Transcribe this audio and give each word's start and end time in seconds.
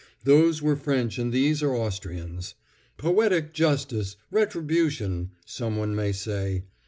Those 0.23 0.63
were 0.63 0.75
French 0.75 1.19
and 1.19 1.31
these 1.31 1.61
are 1.61 1.75
Austrians. 1.75 2.55
"Poetic 2.97 3.53
justice! 3.53 4.15
Retribution!" 4.31 5.29
someone 5.45 5.95
may 5.95 6.11
say. 6.11 6.63